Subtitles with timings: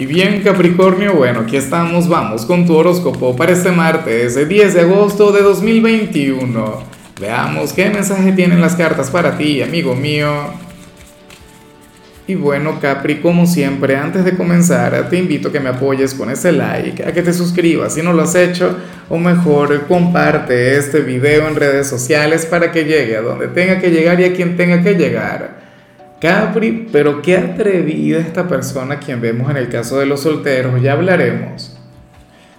[0.00, 4.74] Y bien Capricornio, bueno, aquí estamos, vamos con tu horóscopo para este martes, el 10
[4.74, 6.84] de agosto de 2021.
[7.20, 10.30] Veamos qué mensaje tienen las cartas para ti, amigo mío.
[12.28, 16.30] Y bueno, Capri, como siempre, antes de comenzar, te invito a que me apoyes con
[16.30, 18.76] ese like, a que te suscribas si no lo has hecho,
[19.08, 23.90] o mejor, comparte este video en redes sociales para que llegue a donde tenga que
[23.90, 25.57] llegar y a quien tenga que llegar.
[26.20, 30.92] Capri, pero qué atrevida esta persona quien vemos en el caso de los solteros, ya
[30.92, 31.76] hablaremos.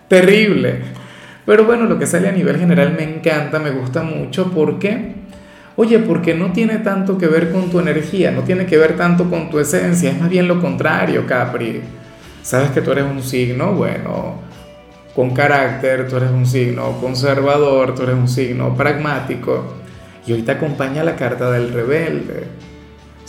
[0.07, 0.79] Terrible.
[1.45, 4.52] Pero bueno, lo que sale a nivel general me encanta, me gusta mucho.
[4.52, 5.16] ¿Por qué?
[5.75, 9.30] Oye, porque no tiene tanto que ver con tu energía, no tiene que ver tanto
[9.30, 11.81] con tu esencia, es más bien lo contrario, Capri.
[12.41, 14.41] Sabes que tú eres un signo, bueno,
[15.16, 19.75] con carácter, tú eres un signo conservador, tú eres un signo pragmático.
[20.25, 22.68] Y hoy te acompaña la carta del rebelde.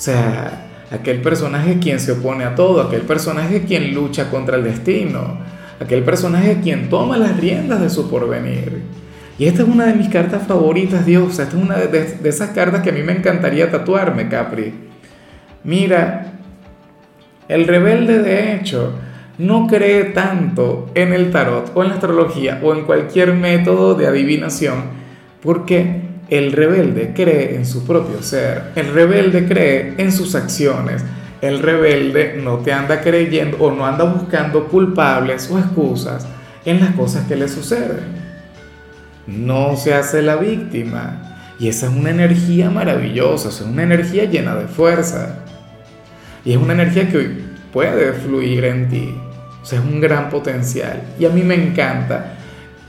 [0.00, 4.64] O sea, aquel personaje quien se opone a todo, aquel personaje quien lucha contra el
[4.64, 5.36] destino,
[5.78, 8.80] aquel personaje quien toma las riendas de su porvenir.
[9.38, 11.38] Y esta es una de mis cartas favoritas, Dios.
[11.38, 14.73] Esta es una de, de esas cartas que a mí me encantaría tatuarme, Capri.
[15.65, 16.32] Mira,
[17.48, 18.95] el rebelde de hecho
[19.37, 24.06] no cree tanto en el tarot o en la astrología o en cualquier método de
[24.06, 24.98] adivinación
[25.43, 31.04] porque el rebelde cree en su propio ser, el rebelde cree en sus acciones,
[31.40, 36.26] el rebelde no te anda creyendo o no anda buscando culpables o excusas
[36.64, 38.20] en las cosas que le suceden.
[39.26, 41.26] No se hace la víctima.
[41.59, 45.40] Y esa es una energía maravillosa, es una energía llena de fuerza.
[46.44, 47.38] Y es una energía que
[47.72, 49.15] puede fluir en ti.
[49.62, 51.02] Es un gran potencial.
[51.18, 52.38] Y a mí me encanta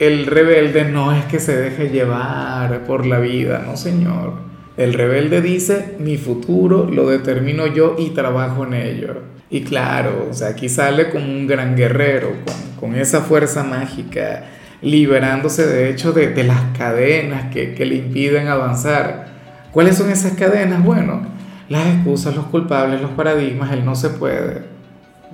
[0.01, 4.33] el rebelde no es que se deje llevar por la vida, no señor.
[4.75, 9.21] El rebelde dice, mi futuro lo determino yo y trabajo en ello.
[9.51, 12.31] Y claro, o sea, aquí sale como un gran guerrero,
[12.79, 14.45] con, esa fuerza mágica,
[14.81, 19.27] liberándose de hecho de, de las cadenas que, que le impiden avanzar.
[19.71, 20.83] ¿Cuáles son esas cadenas?
[20.83, 21.27] Bueno,
[21.69, 24.63] las excusas, los culpables, los paradigmas, él no se puede,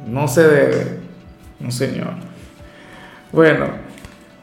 [0.06, 1.00] no se debe,
[1.62, 2.16] no señor.
[3.32, 3.87] Bueno,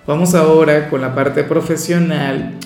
[0.07, 2.59] Vamos ahora con la parte profesional.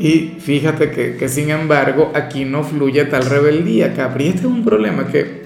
[0.00, 4.26] Y fíjate que, sin embargo aquí no fluye tal rebeldía, Capri.
[4.26, 5.44] Este es un problema que,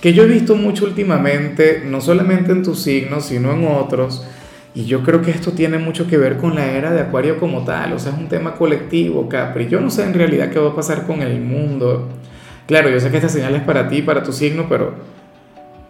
[0.00, 4.24] que yo he visto mucho últimamente, no solamente en tus signos, sino en otros.
[4.72, 7.64] Y yo creo que esto tiene mucho que ver con la era de Acuario como
[7.64, 7.92] tal.
[7.92, 9.66] O sea, es un tema colectivo, Capri.
[9.66, 12.08] Yo no sé en realidad qué va a pasar con el mundo.
[12.68, 14.94] Claro, yo sé que esta señal es para ti, para tu signo, pero,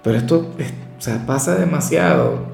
[0.02, 0.50] pero esto
[0.98, 2.53] o sea, pasa demasiado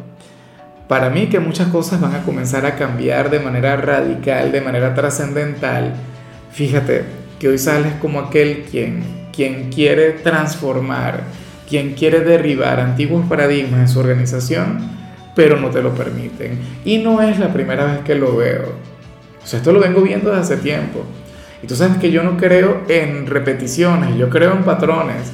[0.91, 4.93] para mí que muchas cosas van a comenzar a cambiar de manera radical, de manera
[4.93, 5.95] trascendental.
[6.51, 7.05] Fíjate
[7.39, 11.21] que hoy sales como aquel quien, quien quiere transformar,
[11.69, 14.81] quien quiere derribar antiguos paradigmas en su organización,
[15.37, 16.59] pero no te lo permiten.
[16.85, 18.75] Y no es la primera vez que lo veo.
[19.45, 21.05] O sea, esto lo vengo viendo desde hace tiempo.
[21.63, 25.31] Y tú sabes que yo no creo en repeticiones, yo creo en patrones.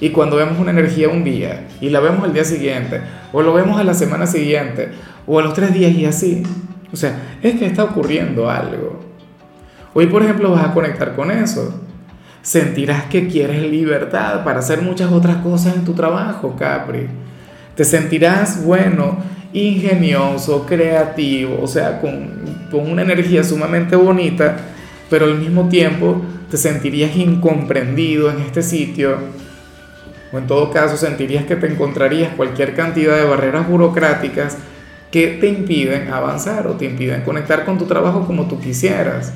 [0.00, 3.00] Y cuando vemos una energía un día y la vemos al día siguiente,
[3.32, 4.88] o lo vemos a la semana siguiente,
[5.26, 6.42] o a los tres días y así,
[6.92, 9.00] o sea, es que está ocurriendo algo.
[9.92, 11.74] Hoy, por ejemplo, vas a conectar con eso.
[12.42, 17.06] Sentirás que quieres libertad para hacer muchas otras cosas en tu trabajo, Capri.
[17.74, 19.18] Te sentirás, bueno,
[19.52, 22.30] ingenioso, creativo, o sea, con,
[22.70, 24.56] con una energía sumamente bonita,
[25.10, 29.18] pero al mismo tiempo te sentirías incomprendido en este sitio
[30.32, 34.56] o en todo caso sentirías que te encontrarías cualquier cantidad de barreras burocráticas
[35.10, 39.32] que te impiden avanzar o te impiden conectar con tu trabajo como tú quisieras.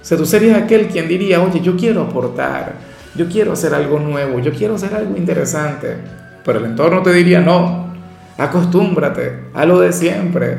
[0.00, 2.74] O sea, tú serías aquel quien diría, oye, yo quiero aportar,
[3.16, 5.96] yo quiero hacer algo nuevo, yo quiero hacer algo interesante.
[6.44, 7.92] Pero el entorno te diría, no,
[8.38, 10.58] acostúmbrate a lo de siempre.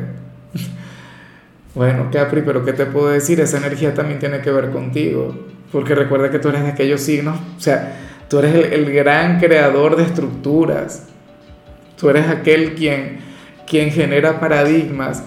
[1.74, 3.40] bueno, Capri, pero ¿qué te puedo decir?
[3.40, 5.34] Esa energía también tiene que ver contigo.
[5.72, 9.96] Porque recuerda que tú eres de aquellos signos, o sea, Tú eres el, gran creador
[9.96, 11.06] de estructuras.
[11.98, 13.18] Tú eres aquel quien,
[13.66, 15.22] quien genera paradigmas.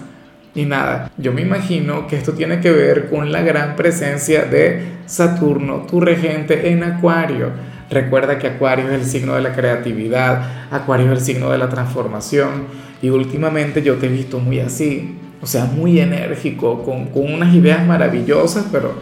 [0.54, 4.82] Y nada, yo me imagino que esto tiene que ver con la gran presencia de
[5.06, 7.50] Saturno, tu regente en Acuario.
[7.90, 11.68] Recuerda que Acuario es el signo de la creatividad, Acuario es el signo de la
[11.68, 12.66] transformación.
[13.00, 17.52] Y últimamente yo te he visto muy así, o sea, muy enérgico, con, con unas
[17.52, 18.94] ideas maravillosas, pero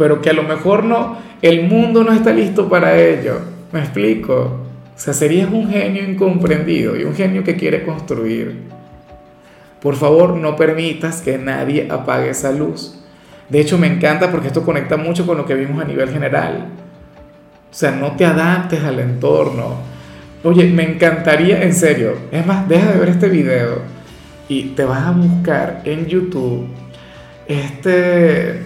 [0.00, 3.38] pero que a lo mejor no, el mundo no está listo para ello.
[3.70, 4.34] ¿Me explico?
[4.96, 8.62] O sea, serías un genio incomprendido y un genio que quiere construir.
[9.82, 12.98] Por favor, no permitas que nadie apague esa luz.
[13.50, 16.68] De hecho, me encanta porque esto conecta mucho con lo que vimos a nivel general.
[17.70, 19.74] O sea, no te adaptes al entorno.
[20.42, 23.82] Oye, me encantaría, en serio, es más, deja de ver este video
[24.48, 26.68] y te vas a buscar en YouTube
[27.46, 28.62] este,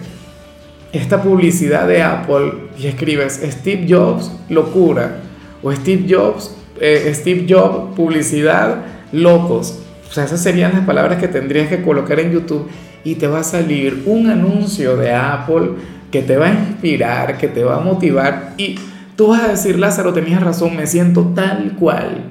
[0.97, 5.17] esta publicidad de Apple y escribes Steve Jobs, locura,
[5.61, 8.77] o Steve Jobs, eh, Steve Jobs, publicidad,
[9.11, 9.79] locos.
[10.09, 12.67] O sea, esas serían las palabras que tendrías que colocar en YouTube
[13.03, 15.71] y te va a salir un anuncio de Apple
[16.11, 18.79] que te va a inspirar, que te va a motivar y
[19.15, 22.23] tú vas a decir, Lázaro, tenías razón, me siento tal cual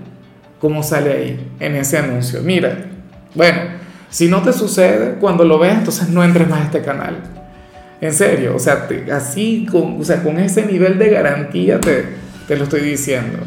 [0.58, 2.40] como sale ahí en ese anuncio.
[2.42, 2.86] Mira,
[3.34, 3.60] bueno,
[4.08, 7.33] si no te sucede, cuando lo veas, entonces no entres más a este canal.
[8.00, 12.04] En serio, o sea, así, con, o sea, con ese nivel de garantía te,
[12.46, 13.38] te lo estoy diciendo.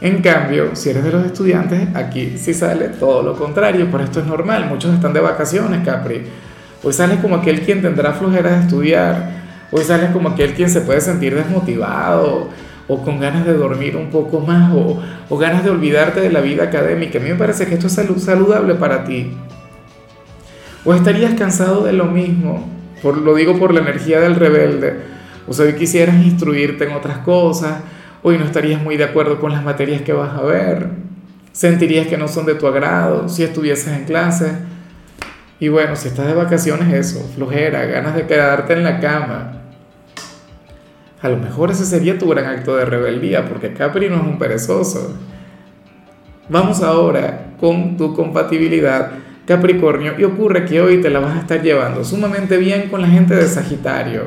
[0.00, 4.20] En cambio, si eres de los estudiantes, aquí sí sale todo lo contrario, pero esto
[4.20, 6.22] es normal, muchos están de vacaciones, Capri.
[6.84, 9.30] Hoy sales como aquel quien tendrá flojera de estudiar,
[9.72, 12.50] hoy sales como aquel quien se puede sentir desmotivado
[12.86, 16.40] o con ganas de dormir un poco más o, o ganas de olvidarte de la
[16.40, 17.18] vida académica.
[17.18, 19.32] A mí me parece que esto es saludable para ti.
[20.84, 22.68] O estarías cansado de lo mismo,
[23.02, 24.94] por, lo digo por la energía del rebelde.
[25.46, 27.78] O sea, hoy quisieras instruirte en otras cosas,
[28.22, 30.88] hoy no estarías muy de acuerdo con las materias que vas a ver,
[31.52, 34.52] sentirías que no son de tu agrado si estuvieses en clase.
[35.60, 39.62] Y bueno, si estás de vacaciones, eso, flojera, ganas de quedarte en la cama.
[41.20, 44.38] A lo mejor ese sería tu gran acto de rebeldía, porque Capri no es un
[44.38, 45.16] perezoso.
[46.48, 49.10] Vamos ahora con tu compatibilidad
[49.48, 53.08] Capricornio y ocurre que hoy te la vas a estar llevando sumamente bien con la
[53.08, 54.24] gente de Sagitario.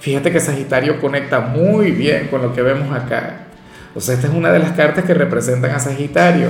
[0.00, 3.46] Fíjate que Sagitario conecta muy bien con lo que vemos acá.
[3.94, 6.48] O sea, esta es una de las cartas que representan a Sagitario.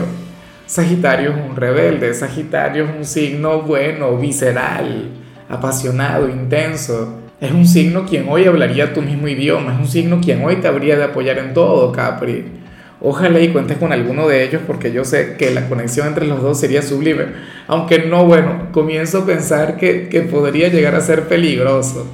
[0.65, 5.11] Sagitario es un rebelde, Sagitario es un signo bueno, visceral,
[5.51, 7.19] apasionado, intenso.
[7.39, 10.69] Es un signo quien hoy hablaría tu mismo idioma, es un signo quien hoy te
[10.69, 12.60] habría de apoyar en todo, Capri.
[13.03, 16.43] Ojalá y cuentes con alguno de ellos porque yo sé que la conexión entre los
[16.43, 17.27] dos sería sublime.
[17.67, 22.07] Aunque no, bueno, comienzo a pensar que, que podría llegar a ser peligroso.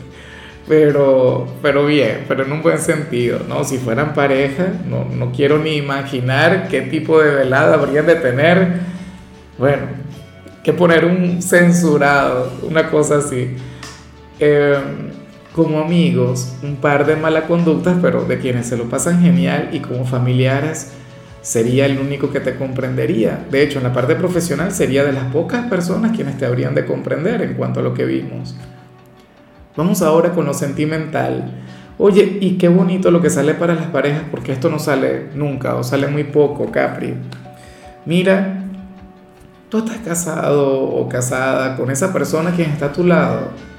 [0.68, 3.64] Pero, pero bien, pero en un buen sentido, ¿no?
[3.64, 8.80] Si fueran pareja, no, no quiero ni imaginar qué tipo de velada habrían de tener.
[9.58, 9.82] Bueno,
[10.64, 13.56] que poner un censurado, una cosa así.
[14.40, 14.76] Eh,
[15.56, 19.80] como amigos, un par de malas conductas, pero de quienes se lo pasan genial y
[19.80, 20.92] como familiares
[21.40, 23.46] sería el único que te comprendería.
[23.50, 26.84] De hecho, en la parte profesional sería de las pocas personas quienes te habrían de
[26.84, 28.54] comprender en cuanto a lo que vimos.
[29.74, 31.50] Vamos ahora con lo sentimental.
[31.96, 35.76] Oye, y qué bonito lo que sale para las parejas, porque esto no sale nunca
[35.76, 37.14] o sale muy poco, Capri.
[38.04, 38.62] Mira,
[39.70, 43.75] tú estás casado o casada con esa persona quien está a tu lado.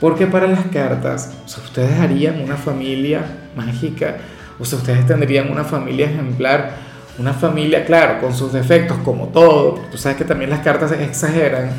[0.00, 3.20] Porque para las cartas, o ustedes harían una familia
[3.56, 4.18] mágica,
[4.58, 6.70] o sea, ustedes tendrían una familia ejemplar,
[7.18, 11.70] una familia, claro, con sus defectos como todo, tú sabes que también las cartas exageran,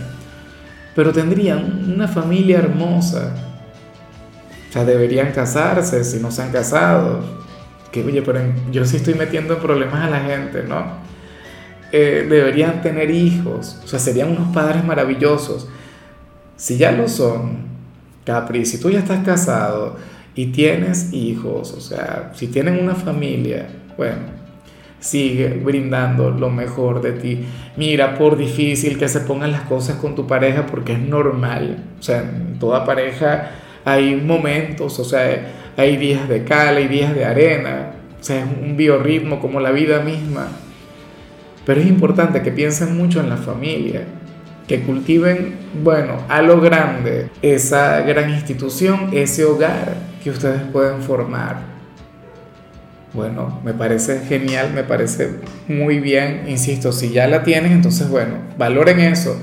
[0.96, 3.34] pero tendrían una familia hermosa.
[4.70, 7.24] O sea, deberían casarse si no se han casado.
[7.92, 11.00] Que oye, pero yo sí estoy metiendo en problemas a la gente, ¿no?
[11.92, 15.68] Eh, deberían tener hijos, o sea, serían unos padres maravillosos.
[16.56, 17.69] Si ya lo son,
[18.30, 19.98] Capri, si tú ya estás casado
[20.36, 23.68] y tienes hijos, o sea, si tienen una familia,
[23.98, 24.40] bueno,
[25.00, 27.46] Sigue brindando lo mejor de ti.
[27.78, 31.78] Mira, por difícil que se pongan las cosas con tu pareja, porque es normal.
[31.98, 33.52] O sea, en toda pareja
[33.86, 37.94] hay momentos, o sea, hay días de cal, hay días de arena.
[38.20, 40.50] O sea, es un biorritmo como la vida misma.
[41.66, 44.04] Pero es importante que piensen mucho en la familia,
[44.70, 51.58] que cultiven, bueno, a lo grande esa gran institución, ese hogar que ustedes pueden formar.
[53.12, 58.36] Bueno, me parece genial, me parece muy bien, insisto, si ya la tienes, entonces bueno,
[58.60, 59.42] valoren eso.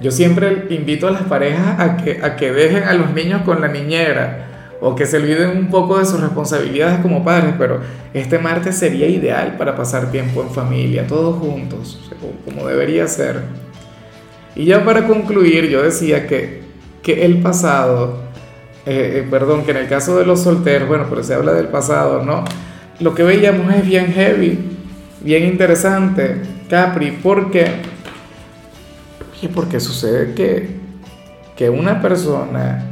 [0.00, 3.60] Yo siempre invito a las parejas a que, a que dejen a los niños con
[3.60, 4.46] la niñera
[4.80, 7.80] o que se olviden un poco de sus responsabilidades como padres, pero
[8.14, 12.10] este martes sería ideal para pasar tiempo en familia, todos juntos,
[12.46, 13.65] como debería ser.
[14.56, 16.62] Y ya para concluir, yo decía que,
[17.02, 18.22] que el pasado,
[18.86, 21.68] eh, eh, perdón, que en el caso de los solteros, bueno, pero se habla del
[21.68, 22.44] pasado, ¿no?
[23.00, 24.58] lo que veíamos es bien heavy,
[25.20, 27.66] bien interesante, Capri, porque,
[29.54, 30.76] porque sucede que,
[31.54, 32.84] que una persona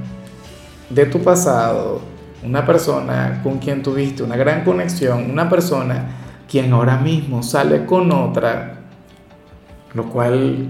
[0.91, 2.03] de tu pasado,
[2.43, 6.05] una persona con quien tuviste una gran conexión, una persona
[6.51, 8.81] quien ahora mismo sale con otra,
[9.95, 10.69] lo cual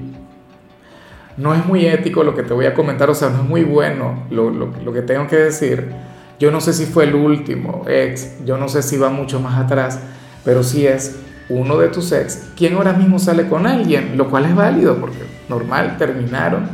[1.36, 3.64] no es muy ético lo que te voy a comentar, o sea, no es muy
[3.64, 5.92] bueno lo, lo, que tengo que decir
[6.38, 9.58] yo no sé si fue el último ex, yo no sé si va mucho más
[9.58, 10.00] atrás,
[10.44, 11.16] Pero si es
[11.48, 15.18] uno de tus ex, quien ahora mismo sale con alguien, lo cual es válido porque
[15.48, 16.68] normal, terminaron.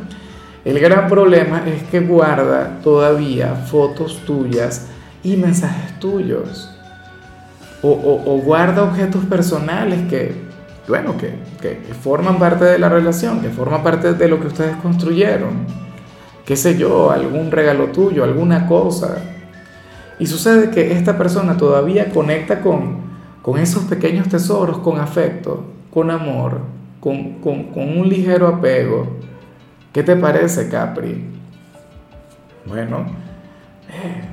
[0.65, 4.89] El gran problema es que guarda todavía fotos tuyas
[5.23, 6.71] y mensajes tuyos.
[7.83, 10.50] O, guarda objetos personales que,
[10.91, 11.33] bueno, que,
[11.63, 15.65] que, forman parte de la relación, que forman parte de lo que ustedes construyeron.
[16.45, 19.17] Qué sé yo, algún regalo tuyo, alguna cosa.
[20.19, 22.99] Y sucede que esta persona todavía conecta con,
[23.41, 26.61] con esos pequeños tesoros, con afecto, con amor,
[26.99, 29.07] con, con, con un ligero apego.
[29.93, 31.25] ¿Qué te parece, Capri?
[32.67, 33.07] Bueno,
[33.89, 34.25] eh,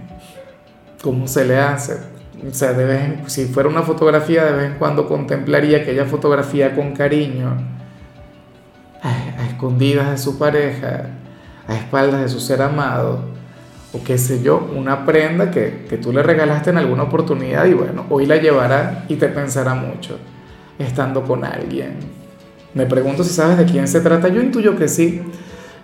[1.01, 2.16] ¿cómo se le hace?
[2.45, 6.93] O sea, de si fuera una fotografía, de vez en cuando contemplaría aquella fotografía con
[6.93, 7.57] cariño,
[9.01, 11.07] a, escondidas de su pareja,
[11.67, 13.21] a espaldas de su ser amado,
[13.93, 17.73] o qué sé yo, una prenda que, que tú le regalaste en alguna oportunidad y
[17.73, 20.17] bueno, hoy la llevará y te pensará mucho
[20.77, 21.97] estando con alguien.
[22.73, 24.27] Me pregunto si sabes de quién se trata.
[24.27, 25.21] Yo intuyo que sí.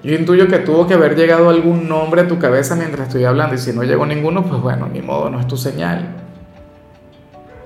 [0.03, 3.55] Yo intuyo que tuvo que haber llegado algún nombre a tu cabeza mientras estoy hablando
[3.55, 6.22] y si no llegó ninguno, pues bueno, ni modo, no es tu señal.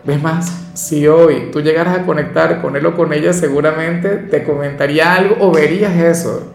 [0.08, 0.50] ¿Ves más?
[0.74, 5.36] Si hoy tú llegaras a conectar con él o con ella, seguramente te comentaría algo
[5.42, 6.54] o verías eso.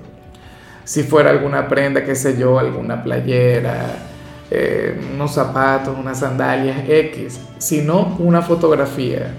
[0.85, 4.09] Si fuera alguna prenda, qué sé yo, alguna playera,
[4.51, 9.35] eh, unos zapatos, unas sandalias X, sino una fotografía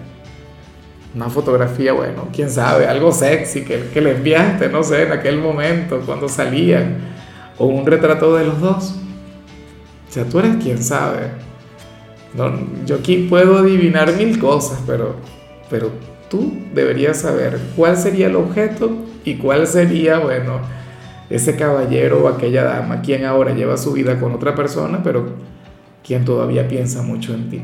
[1.15, 5.37] una fotografía, bueno, quién sabe, algo sexy que, que le enviaste, no sé, en aquel
[5.37, 6.97] momento, cuando salían,
[7.59, 8.95] o un retrato de los dos.
[10.09, 11.29] O sea, tú eres quien sabe.
[12.35, 12.51] No,
[12.85, 15.15] yo aquí puedo adivinar mil cosas, pero,
[15.69, 15.91] pero
[16.29, 18.91] tú deberías saber cuál sería el objeto
[19.23, 20.59] y cuál sería, bueno,
[21.29, 25.25] ese caballero o aquella dama, quien ahora lleva su vida con otra persona, pero
[26.03, 27.61] quien todavía piensa mucho en ti.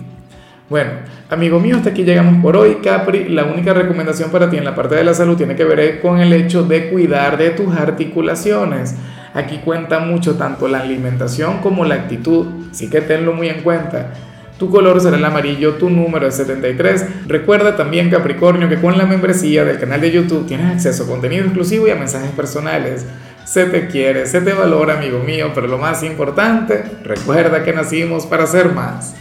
[0.69, 0.91] Bueno,
[1.31, 2.75] amigo mío, hasta aquí llegamos por hoy.
[2.75, 5.99] Capri, la única recomendación para ti en la parte de la salud tiene que ver
[5.99, 8.95] con el hecho de cuidar de tus articulaciones.
[9.33, 14.13] Aquí cuenta mucho tanto la alimentación como la actitud, así que tenlo muy en cuenta.
[14.59, 17.27] Tu color será el amarillo, tu número es 73.
[17.27, 21.45] Recuerda también, Capricornio, que con la membresía del canal de YouTube tienes acceso a contenido
[21.45, 23.05] exclusivo y a mensajes personales.
[23.45, 28.25] Se te quiere, se te valora, amigo mío, pero lo más importante, recuerda que nacimos
[28.25, 29.15] para ser más.